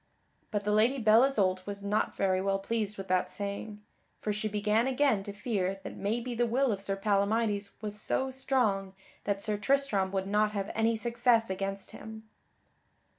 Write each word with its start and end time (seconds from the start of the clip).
But 0.49 0.63
the 0.63 0.71
Lady 0.71 0.97
Belle 0.97 1.21
Isoult 1.25 1.67
was 1.67 1.83
not 1.83 2.15
very 2.15 2.41
well 2.41 2.57
pleased 2.57 2.97
with 2.97 3.07
that 3.09 3.31
saying, 3.31 3.83
for 4.19 4.33
she 4.33 4.47
began 4.47 4.87
again 4.87 5.21
to 5.21 5.31
fear 5.31 5.79
that 5.83 5.95
maybe 5.95 6.33
the 6.33 6.47
will 6.47 6.71
of 6.71 6.81
Sir 6.81 6.95
Palamydes 6.97 7.73
was 7.83 8.01
so 8.01 8.31
strong 8.31 8.95
that 9.25 9.43
Sir 9.43 9.57
Tristram 9.57 10.11
would 10.11 10.25
not 10.25 10.53
have 10.53 10.71
any 10.73 10.95
success 10.95 11.51
against 11.51 11.91
him. 11.91 12.27